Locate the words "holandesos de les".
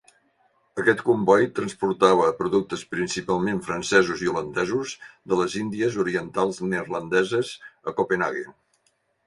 4.33-5.59